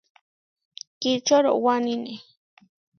Kičorowánine. 1.01 2.13